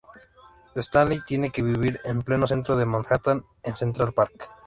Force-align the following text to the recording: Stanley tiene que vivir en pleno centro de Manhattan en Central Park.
Stanley 0.77 1.19
tiene 1.27 1.51
que 1.51 1.61
vivir 1.61 1.99
en 2.05 2.23
pleno 2.23 2.47
centro 2.47 2.75
de 2.75 2.87
Manhattan 2.87 3.45
en 3.61 3.75
Central 3.75 4.11
Park. 4.13 4.49